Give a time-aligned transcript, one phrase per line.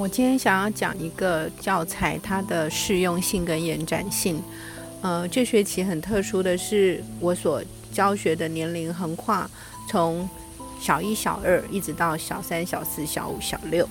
[0.00, 4.42] 我今天想要讲一个教材，它的适用性跟延展性。
[5.02, 7.62] 呃，这学期很特殊的是，我所
[7.92, 9.46] 教学的年龄横跨
[9.90, 10.26] 从
[10.80, 13.86] 小一、小二一直到小三、小四、小五、小六。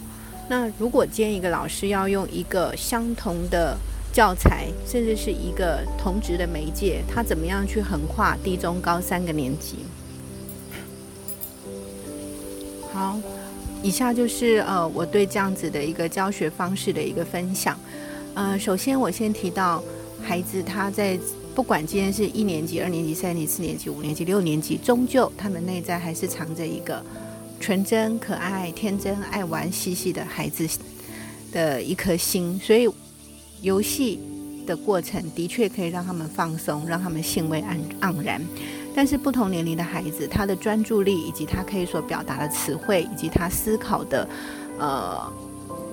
[0.47, 3.77] 那如果今天一个老师要用一个相同的
[4.11, 9.85] 教材，甚至是一个同值的媒介，他怎么样去横跨低、中、高三个年级？
[12.91, 13.15] 好。
[13.81, 17.77] 以下就是呃我对这样子的一个教学方式的一个分享。
[18.33, 19.83] 呃，首先我先提到
[20.21, 21.17] 孩子他在
[21.55, 27.03] 不管今天是一年级、二年级、三年级、四年级、五年级、六年级，终究他们内在还是藏着一个
[27.59, 30.67] 纯真、可爱、天真、爱玩、嬉戏的孩子
[31.51, 32.59] 的一颗心。
[32.63, 32.87] 所以
[33.61, 34.19] 游戏
[34.69, 38.39] 的过程的确可以让他们放松，让他们兴味盎盎然。
[38.93, 44.27] 但是不同年龄的孩子，他的专注力以及他可以所表达的词汇，以及他思考的
[44.77, 45.17] 呃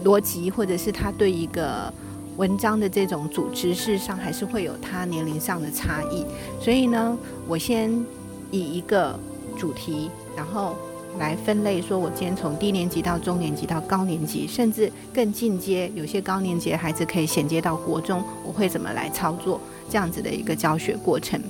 [0.04, 1.92] 逻辑，或者是他对一个
[2.36, 6.26] 文章的这种组织，事实上还是会有他年龄上的差异。
[6.60, 7.16] 所以呢，
[7.48, 7.90] 我先
[8.50, 9.18] 以一个
[9.56, 10.76] 主题，然后
[11.18, 21.40] 来分类，说我今天从低年级到中年级到高年级，甚至更进阶，有些高年级的孩子可以衔接到国中，我会怎么来操作这样子的一个教学过程。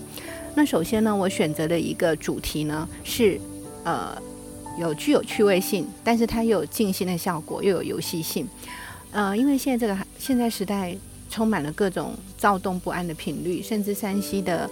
[0.55, 3.41] 那首先呢，我选择的一个主题呢是，
[3.85, 4.17] 呃，
[4.79, 8.47] 有具有趣味性，但是它又有静心的效果，又有游戏性。
[9.13, 10.97] 呃，因为现在这个现在时代
[11.29, 14.71] 充满了各种躁动不安的频率，甚至山西的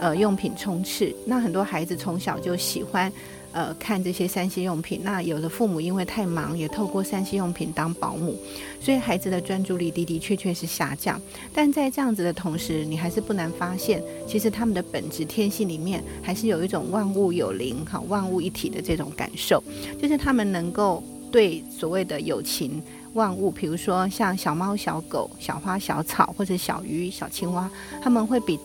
[0.00, 3.12] 呃用品充斥，那很多孩子从小就喜欢。
[3.56, 8.36] 呃，看这些三 C 用品，那有的父母因为太忙，也透过三 C 用品当保姆，
[8.82, 11.18] 所以孩子的专注力的的确确是下降。
[11.54, 19.64] 但在这样子的同时，你还是不难发现，其实他们的本质天性里面，还是有一种万物有灵、哈万物一体的这种感受，
[19.98, 21.02] 就是他们能够
[21.32, 22.82] 对所谓的友情
[23.14, 27.70] 万物，比如说像小猫、小狗、小花、小草，或者小鱼、小青蛙，
[28.02, 28.60] 他们会比。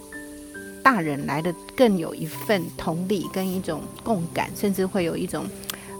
[0.84, 5.46] 大人来的更有一份同理跟一种共感，甚至会有一种，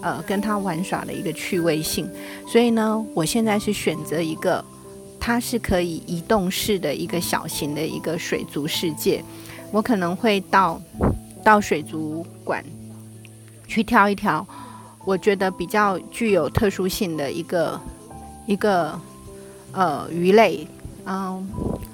[0.02, 2.10] 呃，跟他玩耍的一个趣味性。
[2.48, 4.64] 所以呢，我现在是选择一个，
[5.20, 9.24] 它是可以移动式的一个小型的一个水族世界。
[9.72, 10.82] 我可能会到
[11.44, 12.66] 到水族馆
[13.68, 14.46] 去挑一挑，
[15.06, 17.80] 我觉得比较具有特殊性的一个
[18.48, 19.00] 一个
[19.72, 20.68] 呃鱼类。
[21.06, 21.48] 嗯，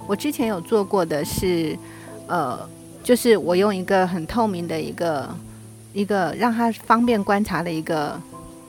[0.08, 1.78] 我之前有做过的是，
[2.28, 2.58] 呃。
[3.08, 5.34] 就是我用一个很透明的一个
[5.94, 8.22] 一个让它方便观察的一个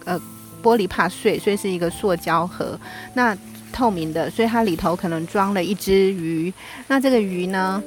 [0.05, 0.17] 呃
[0.63, 2.79] 玻璃怕碎，所以是一个塑胶盒。
[3.15, 3.37] 那
[3.73, 6.55] 透明的，所以它里头可能装了一只鱼。
[6.87, 7.83] 那这个鱼呢，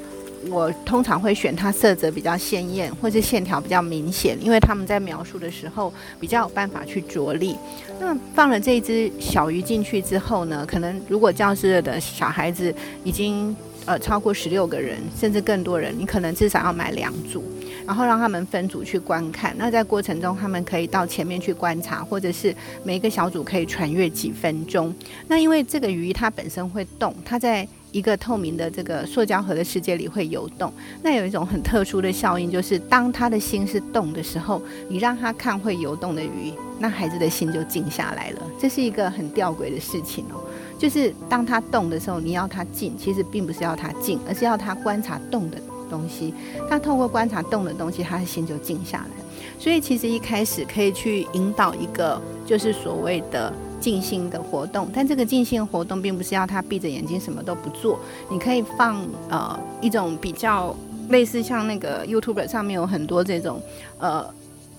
[0.50, 7.56] 我通常会选它色泽比较鲜艳，或是线条比较明显，因为他们在描述的时候比较有办法去着力。
[7.98, 12.76] 那放了这只小鱼进去之后呢，可能如果教室的小孩子
[13.06, 13.56] 已经。
[13.86, 17.44] 呃，超过十六个人，甚至更多人，你可能至少要买两组，
[17.86, 19.56] 然后让他们分组去观看。
[19.58, 24.94] 那在过程中，他们可以到前面去观察，或者是每一个小组可以传阅几分钟。
[25.28, 30.72] 那因为这个鱼它本身会动，它在一个透明的这个塑胶盒的世界里会游动。
[31.02, 38.42] 那有一种很特殊的效应，就是当他的心是动的时候，你让他看会游动的鱼，那孩子的心就静下来了。
[38.60, 40.40] 这是一个很吊诡的事情哦。
[40.82, 45.58] 就是当他动的时候，你要他静，其实并不是要他静，而是要他观察动的
[45.92, 46.34] 东西。
[46.68, 49.24] 他透过观察动的东西，他的心就静下来。
[49.60, 54.90] 所以其实一开始可以去引导一个，就是所谓的静心的活动。
[54.92, 58.00] 但这个静心活动并不是要他闭着眼睛什么都不做。
[58.32, 60.76] 你可以放呃一种比较
[61.10, 63.62] 类似像那个 YouTube 上面有很多这种
[64.00, 64.26] 呃。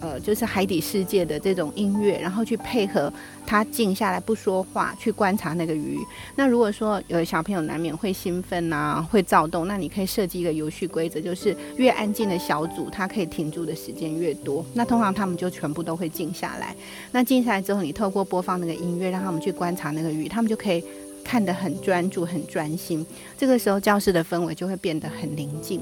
[0.03, 3.11] 呃，就是海底世界的这种音乐，然后去配合
[3.47, 5.97] 他静下来不说话，去观察那个鱼。
[6.35, 14.67] 那如果说有小朋友难免会兴奋啊，会躁动，那你可以设计一个游戏规则，就是越安静的小组，他可以停住的时间越多。
[14.75, 16.75] 那通常他们就全部都会静下来。
[17.13, 20.83] 那静下来之后，你透过播放那个音乐，让他们去观察那个鱼，他们就可以
[21.23, 23.07] 看得很专注、很专心。
[23.39, 25.81] 这个时候教室的氛围就会变得很宁静。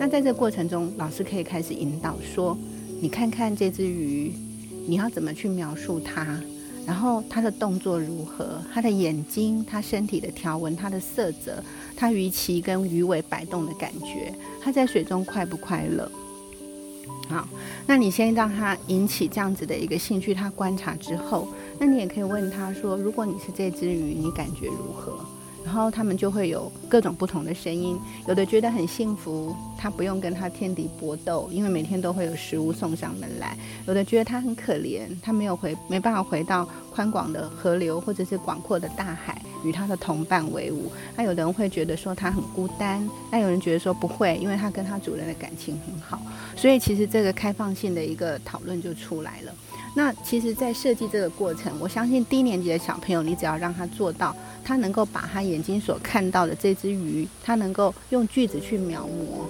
[0.00, 2.58] 那在这过程中，老师可以开始引导说。
[3.02, 4.32] 你看看这只鱼，
[4.86, 6.40] 你要怎么去描述它？
[6.86, 8.62] 然后它的动作如何？
[8.72, 11.60] 它的眼睛、它身体的条纹、它的色泽、
[11.96, 14.32] 它鱼鳍跟鱼尾摆动的感觉，
[14.62, 16.08] 它在水中快不快乐？
[17.28, 17.48] 好，
[17.88, 21.48] 那你先让它引起这样子的一个兴趣，它观察之后，
[21.80, 25.18] 那你也可以问他说：如果你是这只鱼，你感觉如何？
[25.64, 33.56] 然后他们就会有各种不同的声音，有的觉得很幸福，他不用跟他天敌搏斗，因为每天都会有食物送上门来；
[33.86, 40.90] 有的觉得他很可怜，他没有回，没办法回到宽广的河流或者是广阔的大海与他的同伴为伍。
[41.16, 46.20] 那有的人会觉得说他很孤单，那有人觉得说不会，因为他跟他主人的感情很好。
[46.56, 49.54] 所以其实这个开放性的一个讨论就出来了。
[49.94, 54.34] 那其实，在设计这个过程，我相信低年级的小朋友，你只要让他做到。
[54.64, 59.44] 他能够把他眼睛所看到的这只鱼，他能够用句子去描摹，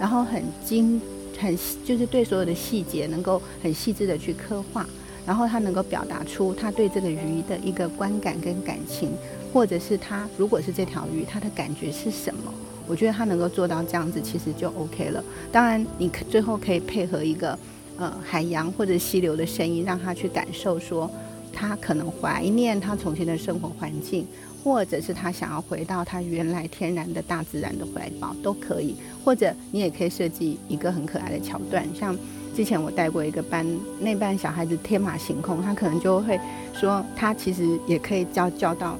[0.00, 1.00] 然后很精、
[1.38, 4.84] 很就是对所有的细节能够很细致的去刻画，
[5.24, 9.12] 然后他能够表达出他对这个鱼的一个观感跟感情，
[9.52, 12.52] 或者是他如果是这条鱼，他的感觉是什么？
[12.88, 15.24] 我觉得他能够做到这样子，其实就 OK 了。
[15.52, 17.56] 当然，你最后可以配合一个
[17.98, 21.10] 呃海洋或者溪流的声音，让他去感受说，
[21.52, 24.26] 他可能怀念他从前的生活环境。
[24.64, 32.18] 或者是他想要回到他原来天然的大自然的怀抱都可以，或者你也可以设计一个很可爱的桥段，像
[32.52, 33.64] 之前我带过一个班，
[34.00, 36.36] 那班小孩子天马行空，他可能就会
[36.74, 38.98] 说他其实也可以交交到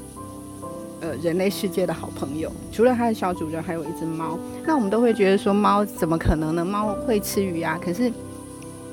[1.00, 4.38] 呃人类世界的好朋友，除了他的小主人，还有一只猫。
[4.64, 6.64] 那我们都会觉得说猫怎么可能呢？
[6.64, 8.12] 猫会吃鱼啊，可是。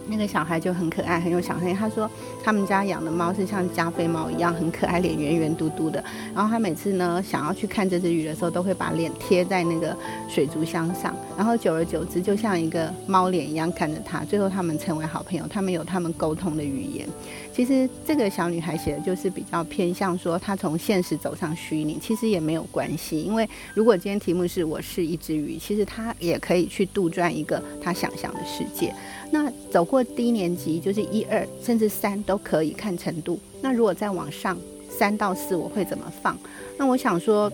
[0.07, 1.73] 那个小孩就很可爱，很有想象力。
[1.73, 2.09] 他说
[2.44, 6.03] 他们家养的猫是像加菲猫一样很可爱，脸圆圆嘟嘟的。
[6.33, 9.95] 然后他每次呢想要去看这只鱼的时候，都会把脸贴在那个
[10.29, 11.15] 水族箱上。
[11.38, 14.23] 然后久而久之，就像一个猫脸一样看着他。
[14.25, 17.07] 最后他们成为好朋友，他们有他们沟通的语言。
[17.53, 23.21] 其实这个小女孩写的就是比较偏向说她从现实走上虚拟，其实也没有关系。
[23.21, 28.94] 因为如果今天题目是我是一只鱼，其实她也可以去杜撰一个她想象的世界。
[29.29, 33.39] 那走过低年级，就是一二甚至三都可以看程度。
[33.59, 34.55] 那如果再往上
[34.87, 36.37] 三到四，我会怎么放？
[36.77, 37.51] 那我想说，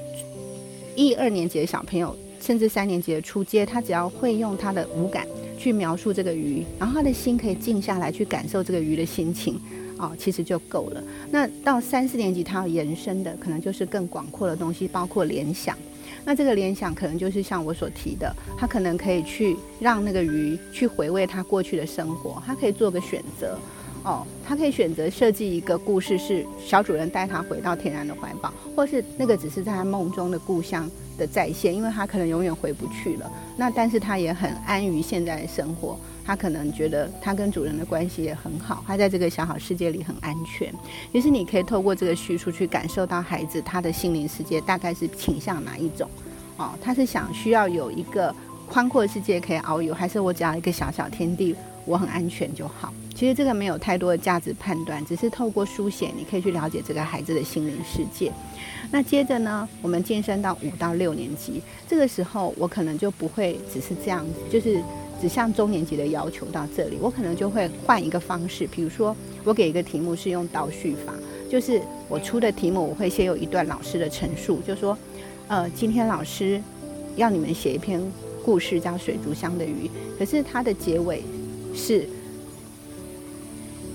[0.98, 5.26] 一二年级的小朋友，甚至三年级的初阶，他只要会用他的五感
[5.58, 9.58] 去描述这个鱼，然后他的心可以静下来去感受这个鱼的心情，
[9.98, 11.02] 哦，其实就够了。
[11.32, 15.74] 那到三四年级，他要延伸的可能就是更广阔的东西，包括联想。
[16.30, 23.58] 那这个联想可能就是像我所提的，他可能可以去让那个鱼去回味他过去的生活，他可以做个选择，
[24.04, 30.88] 哦，他可以选择设计一个故事，是小主人带他回到天然的怀抱，或是那个只是在他梦中的故乡
[31.18, 33.32] 的再现，因为他可能永远回不去了。
[33.58, 36.00] 那但是他也很安于现在的生活。
[36.30, 40.72] 他可能觉得他跟主人的关系也很好，他在这个小好世界里很安全。
[41.12, 46.08] 于是你可以透过这个叙述去感受到孩子他的心灵世界大概是倾向哪一种。
[46.58, 48.32] 哦，他是想需要有一个
[48.68, 52.94] 宽阔的世界可以遨游，还是我只要一个小小天地，我很安全就好？
[53.16, 58.32] 其实这个没有太多的价值判断，只是透过书写，你可以去了解这个孩子的心灵世界。
[58.92, 64.80] 那接着呢，我们晋升到五到六年级，这个时候我可能就不会只是这样，就是。
[65.22, 71.14] 只向中年级的要求到这里，我可能就会换一个方式，比如说我给一个题目是用倒叙法，
[71.50, 74.98] 就是我出的题目我会先有一段老师的陈述，就说，
[75.48, 76.62] 呃，今天老师
[77.16, 78.02] 要你们写一篇
[78.46, 79.88] 故事叫《水族箱的鱼》，
[80.18, 81.24] 可是它的结尾
[81.76, 82.08] 是。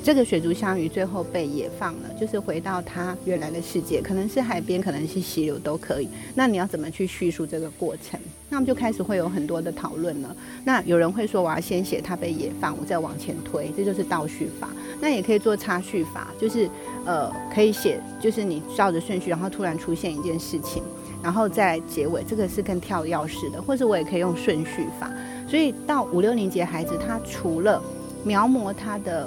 [0.05, 6.07] 这个水族箱鱼最后被野放了，就是回到它原来的世界，可能是海边，可能是溪流都可以。
[6.35, 8.21] 那你要怎么去叙述这个过程？
[8.51, 10.37] 那我们就开始会有很多的讨论了。
[10.63, 14.69] 那有人会说，我要先写它被野放，我再往前推，这就是倒叙法。
[15.01, 16.69] 那也可以做插叙法，就是
[17.07, 20.83] 呃，可以写，就是你照着顺序，然后突然出现一件事情，
[21.23, 25.11] 然后再结尾，这个是更跳跃式的，或者我也可以用顺序法。
[25.49, 27.83] 所以到五六年级孩子，他除了
[28.23, 29.27] 描摹他的。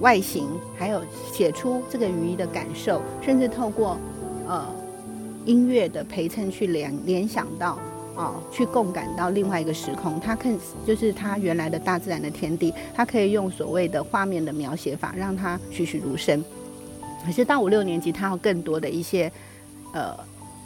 [0.00, 3.98] 外形，还有写出这个鱼的感受，甚至透过
[4.46, 4.66] 呃
[5.44, 7.78] 音乐的陪衬去联联想到
[8.16, 10.18] 哦，去共感到另外一个时空。
[10.20, 16.44] 它看就是它原来的大自然的天地，它可以用所谓的画面的描写法，让它栩栩如生。
[17.24, 19.30] 可是到五六年级，它有更多的一些
[19.92, 20.14] 呃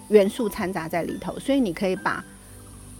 [0.09, 2.25] 元素掺杂在里头，所以你可以把。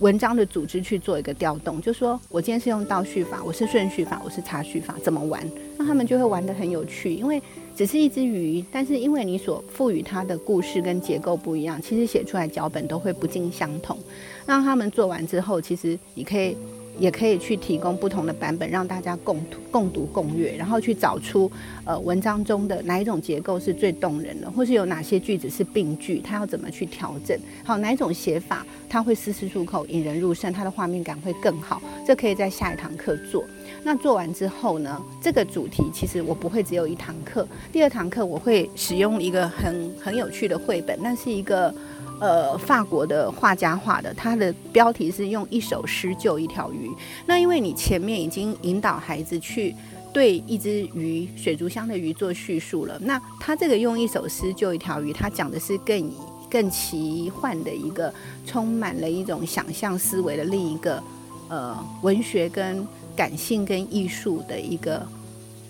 [0.01, 5.43] 文章的组织去做一个调动，就说我今天是用倒叙法，我是顺序法，我是插叙法，怎么玩？
[5.77, 7.43] 那他们就会玩得很有趣，因为
[7.75, 13.99] 只是一只鱼，但是因为你所赋予它的故事跟结构不一样，其实写出来脚本都会不尽相同。
[14.47, 16.57] 让他们做完之后，其实你可以。
[16.99, 19.41] 也可以去提供不同的版本，让大家共
[19.71, 21.51] 共读共阅，然后去找出
[21.85, 27.39] 呃文章中的哪一种结构是最动人的，或是有哪些句子是病句，它要怎么去调整？
[27.65, 31.81] 好，哪一种写法它会丝丝入扣、引人入胜，它的画面感会更好。
[32.07, 33.45] 这可以在下一堂课做。
[33.85, 41.73] 那做完之后呢，这个主题其实我不会只有一堂课，第二堂课我会使用一个很很有趣的绘本，那是一个
[42.21, 46.91] 呃法国的画家画的，它的标题是用一首诗救一条鱼。
[47.27, 49.75] 那因为你前面已经引导孩子去
[50.13, 56.11] 对一只鱼水族箱的鱼做叙述了，那他这个用一首诗救一条鱼，他讲的是更
[56.51, 58.13] 更奇幻的一个，
[58.47, 61.03] 充满了一种想象思维的另一个
[61.49, 65.07] 呃文学跟感性跟艺术的一个。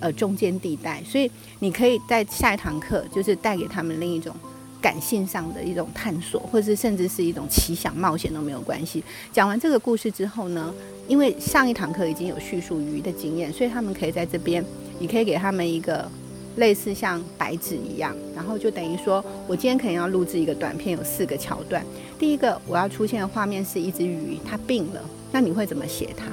[0.00, 1.28] 呃，中间地带，所以
[1.58, 4.32] 你可以在下一堂课，就是带给他们另一种
[4.80, 9.02] 感性上的一种探索，或者是甚至是一种奇想冒险都没有关系。
[9.32, 10.74] 讲完这个故事之后呢，
[11.06, 14.64] 因为上一堂课已经有叙述鱼的经验，所以他们可以在这边，
[14.98, 16.08] 你可以给他们一个
[16.56, 21.84] 类似像白纸一样，然后就等于说我今天可能要录制一个短片，有四个桥段。
[22.18, 25.00] 第一个我要出现的画面是一只鱼，它病了，
[25.32, 26.26] 那你会怎么写它？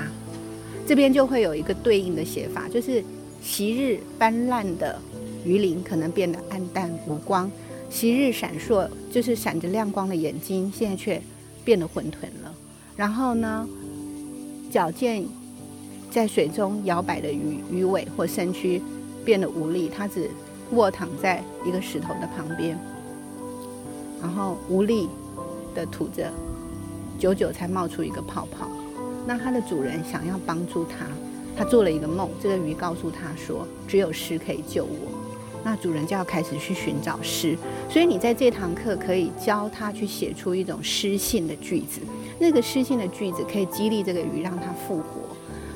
[0.88, 3.04] 这边就会有一个对应的写法，就是。
[3.48, 5.00] 昔日斑斓的
[5.44, 7.52] 鱼鳞可能变得暗淡无光，
[7.90, 11.22] 昔日闪烁就是闪着亮光的眼睛，现在却
[11.64, 12.54] 变得混沌了。
[12.96, 13.68] 然后呢，
[14.72, 15.26] 矫健
[16.12, 18.82] 在水中摇摆的鱼鱼尾或身躯
[19.24, 20.30] 变得无力，它只
[20.72, 22.78] 卧躺在一个石头的旁边，
[24.22, 25.08] 然后无力
[25.74, 26.32] 的吐着，
[27.18, 28.70] 久久才冒出一个泡泡。
[29.26, 31.06] 那它的主人想要帮助它。
[31.58, 34.92] 他做了一个梦，这个鱼告诉他说：“只有诗可以救我。”
[35.66, 37.58] 那主人就要开始去寻找诗。
[37.90, 42.00] 所以你在这堂课可以教他去写出一种诗性的句子，
[42.40, 45.26] 那个诗性的句子可以激励这个鱼，让它复活。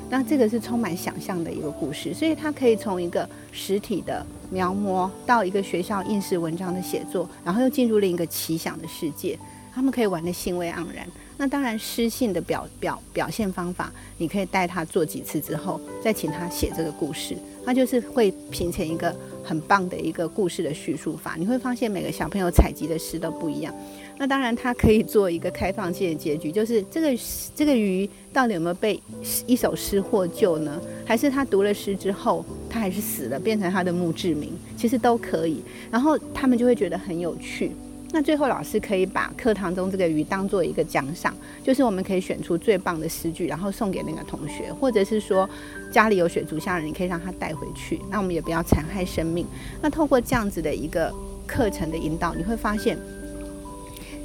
[0.08, 9.38] 那这个是充满想象的一个故事，所以他可以从一个实体的描摹到一个学校应试文章的写作，然后又进入另一个奇想的世界。
[9.74, 11.06] 他们可以玩得兴味盎然。
[11.36, 17.34] 那当然，诗性的表表表现方法，你可以带他做几次之后，再请他写这个故事，
[17.64, 21.36] 他就是会形成一个很棒的一个故事的叙述法。
[21.38, 23.74] 你会发现每个小朋友采集的诗都不一样。
[24.18, 27.18] 那当然，他可以做一个开放性的结局，就是这个
[27.56, 29.02] 这个鱼到底有没有被
[29.46, 30.78] 一首诗获救呢？
[31.06, 34.52] 还是他读了诗之后，他还是死了，变成他的墓志铭？
[34.76, 35.62] 其实都可以。
[35.90, 37.72] 然后他们就会觉得很有趣。
[38.12, 45.48] 那最后，老师可以把课堂中这个鱼当做一个奖赏，就是我们可以选出最棒的诗句，然后送给那个同学，或者是说
[45.92, 48.00] 家里有水族箱的人，你可以让他带回去。
[48.10, 49.46] 那我们也不要残害生命。
[49.80, 51.14] 那透过这样子的一个
[51.46, 52.98] 课程的引导，你会发现，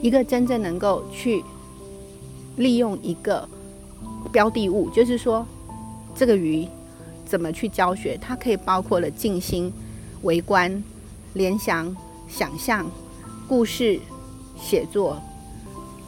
[0.02, 1.44] 一个真正能够去
[2.56, 3.48] 利用一个
[4.32, 5.46] 标的物，就是说
[6.16, 6.68] 这个鱼
[7.24, 9.72] 怎么去教学，它可以包括了静心、
[10.24, 10.84] 围观、
[11.34, 11.96] 联想、
[12.28, 12.90] 想象。
[13.48, 14.00] 故事
[14.60, 15.22] 写作，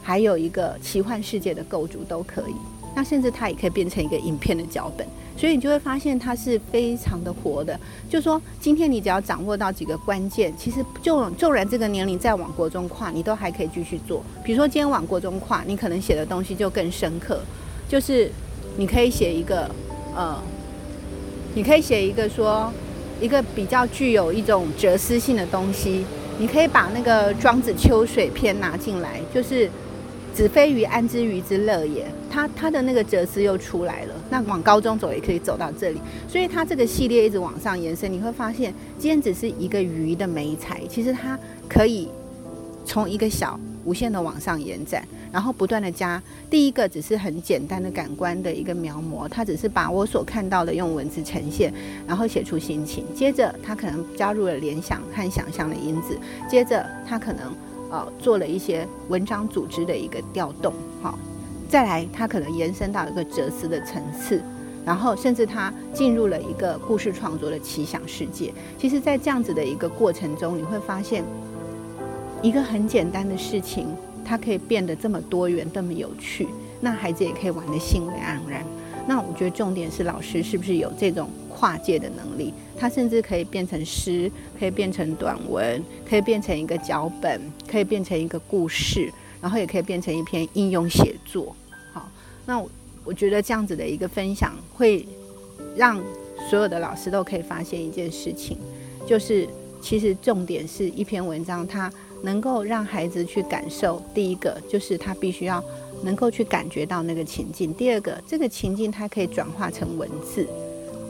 [0.02, 2.54] 还有一个奇幻世界的构筑都可以。
[2.96, 7.78] 那甚至它也可以变成一个影片的脚本，所以你就会发现它是非常的活的。
[8.10, 14.24] 就说今天你只要掌握到几个关键，其实就纵然这个年龄再往国中跨，你都还可以继续做。
[14.42, 17.40] 比如说今天往国中跨，你可能写的东西就更深刻。
[17.88, 18.28] 就是
[18.76, 19.70] 你可以写一个，
[20.16, 20.36] 呃，
[21.54, 22.72] 你可以写一个说
[23.20, 26.04] 一个比较具有一种哲思性的东西。
[26.38, 29.68] 你可以把那个《庄子·秋水》篇拿进来，就是
[30.32, 32.06] “子非鱼，安知鱼之乐也”。
[32.30, 34.14] 他他的那个哲思又出来了。
[34.30, 41.36] 那往高中走也可以走到这里，所以他这个系列一直往上延伸，你会发现，今天只是一个鱼的美彩，其实它
[41.68, 42.08] 可以
[42.84, 45.04] 从一个小无限的往上延展。
[45.32, 51.72] 然后不断的加，第一个只是很简单的感官的一个描摹，他只是把我所看到的用文字呈现，
[52.06, 53.04] 然后写出心情。
[53.14, 56.18] 接着他可能加入了联想和想象的因子，
[56.48, 57.52] 接着他可能
[57.90, 61.18] 呃做了一些文章组织的一个调动，好，
[61.68, 64.42] 再来他可能延伸到一个哲思的层次，
[64.84, 68.52] 然后甚至他进入了一个故事创作的奇想世界。
[68.78, 71.22] 其实，在这样子的一个过程中，你会发现
[72.40, 73.88] 一个很简单的事情。
[74.28, 76.46] 它可以变得这么多元，这么有趣，
[76.82, 78.62] 那孩子也可以玩得兴味盎然。
[79.06, 82.52] 那我觉得重点是老师是不是有这种跨界的能力？
[82.76, 91.56] 他甚至可以变成诗，可以变成短文，可以变成一个脚本，可以变成一个故事，然后也可以变成一篇应用写作。
[91.94, 92.06] 好，
[92.44, 92.70] 那我
[93.04, 95.08] 我觉得这样子的一个分享，会
[95.74, 95.98] 让
[96.50, 98.58] 所有的老师都可以发现一件事情，
[99.06, 99.48] 就是
[99.80, 101.90] 其实重点是一篇文章它。
[102.22, 105.62] 能够让孩子去感受，第一个就是他必须要
[106.02, 110.46] 能够去感觉到那个情境；第二个，这个情境它可以转化成文字，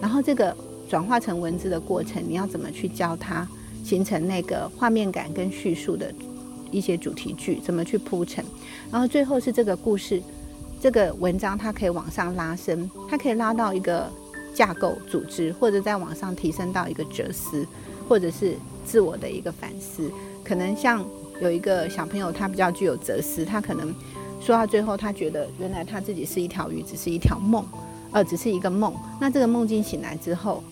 [0.00, 0.54] 然后这个
[0.88, 3.46] 转化成文字的过程，你要怎么去教他
[3.84, 6.12] 形成那个画面感跟叙述的
[6.70, 8.44] 一些主题句，怎么去铺陈，
[8.90, 10.22] 然后最后是这个故事，
[10.80, 14.10] 这个文章它可以往上拉升，它可以拉到一个
[14.54, 17.66] 架构组织，或者在往上提升到一个哲思，
[18.08, 20.10] 或者是自我的一个反思。
[20.48, 21.04] 可能像
[21.42, 23.94] 有一个小朋友，他比较具有哲思，他可能
[24.40, 27.62] 说到最后，他觉得原来他自己是一条鱼，只是一条梦，
[28.12, 28.94] 呃，只是一个梦。
[29.20, 30.64] 那这个梦境醒来之后，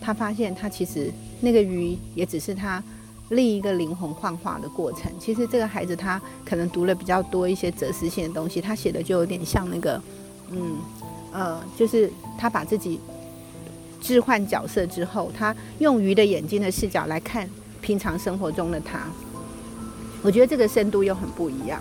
[0.00, 1.10] 他发现他其实
[1.40, 2.80] 那个鱼也只是他
[3.30, 5.10] 另一个灵魂幻化的过程。
[5.18, 10.00] 其实这个孩子他可能读了比较多一些哲思性的东西，他写的就有点像那个，
[10.50, 10.76] 嗯，
[11.32, 13.00] 呃，就是他把自己
[14.00, 17.50] 置换角色之后，他用鱼的眼睛的视角来看
[17.80, 19.08] 平常生活中的他。
[20.24, 21.78] 我觉得这个深度又很不一样，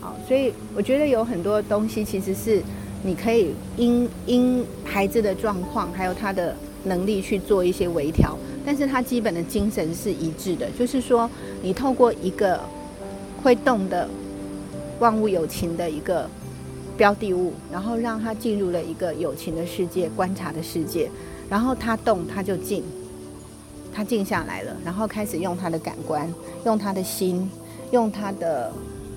[0.00, 2.60] 好，所以我觉得有很多东西其实是
[3.04, 11.30] 你可以因因孩子的状况还有他的能力去做一些微调，但是他基本的精神是一致的，就是说
[11.62, 12.58] 你透过一个
[13.40, 14.08] 会动的
[14.98, 16.28] 万物有情的一个
[16.96, 21.08] 标的物，然后让他进入了一个有情的世界、观察的世界，
[21.48, 22.82] 然后他动他就静，
[23.94, 26.28] 他静下来了，然后开始用他的感官，
[26.64, 27.48] 用他的心。
[27.90, 28.72] 用他的，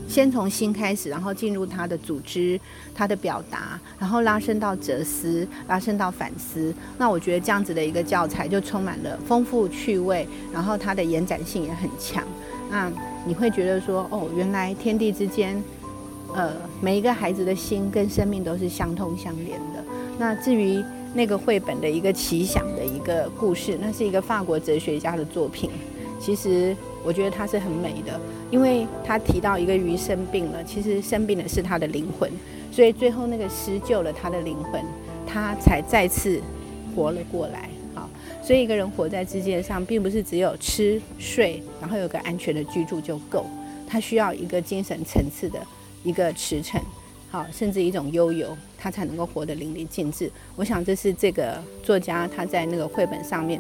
[0.08, 2.60] 先从心开始，然后进入他的组织、
[2.94, 6.74] 他的表达，然后拉伸到哲思，拉伸到反思。
[6.98, 12.24] 那我觉得这样子的一个教材就充满了丰富趣味，然后它的延展性也很强。
[12.70, 12.92] 那
[13.26, 15.62] 你会觉得说，哦，原来天地之间，
[16.34, 19.84] 呃，每一个孩子的心跟生命都是相通相连的。
[20.18, 25.70] 那至于那个绘本的一个奇想的一个故事，那是一个法国哲学家的作品。
[26.22, 28.20] 其实我觉得它是很美的，
[28.52, 32.32] 因为他提到一个鱼生病了，其实生病的是他的灵魂，
[32.72, 34.80] 所以最后那个诗救了他的灵魂，
[35.26, 36.40] 他才再次
[36.96, 37.68] 活了过来。
[37.96, 38.08] 好，
[38.44, 43.48] 所以一个人活在世界上，并不是只有吃睡，然后有个安全的居住就够，
[43.88, 45.60] 他需要一个精神层次的
[46.04, 46.80] 一个驰骋，
[47.32, 50.32] 好，甚至一种悠游，他才能够活得淋漓尽致。
[50.56, 53.60] 我想这是这个作家他在那个绘本上面。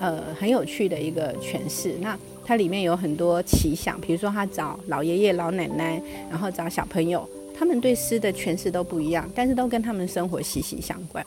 [0.00, 1.94] 呃，很有趣的一个诠释。
[2.00, 11.24] 那它里面有很多奇想，比如说他找老爷爷、老奶奶，然后找小朋友，他们对诗的诠释都不一样，但是都跟他们生活息息相关。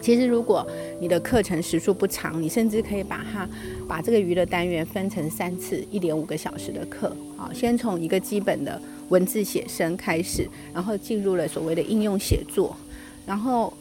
[0.00, 0.66] 其实，如果
[1.00, 3.48] 你的课程时数不长，你甚至可以把它
[3.86, 7.14] 把这个鱼的单元分成三次，一点五个小时的课。
[7.36, 12.76] 啊，先从一个基本的文字写生开始，然后进入了所谓的应用写作，
[13.26, 13.72] 然后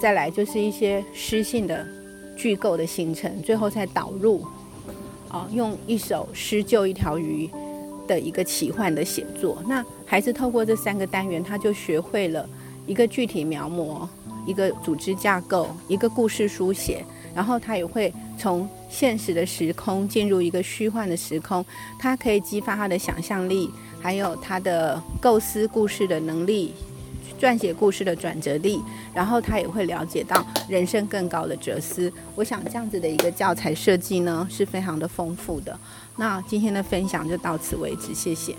[0.00, 1.86] 再来就是一些诗性的。
[2.36, 4.44] 句构的形成，最后再导入，
[5.28, 7.48] 啊，用一首诗救一条鱼
[8.06, 9.62] 的一个奇幻的写作。
[9.66, 12.48] 那孩子透过这三个单元，他就学会了
[12.86, 14.06] 一个具体描摹，
[14.46, 21.64] 一个组织架构，一个故事书写，然后他也会从现实的时空进入一个虚幻的时空，
[21.98, 23.70] 他可以激发他的想象力，
[24.00, 26.74] 还有他的构思故事的能力。
[27.44, 28.80] 撰写故事的转折力，
[29.12, 32.10] 然后他也会了解到人生更高的哲思。
[32.34, 35.78] 我想这样子的一个教材设计呢，是非常的丰富的。
[36.16, 38.54] 那今天的分享就到此为止，谢谢。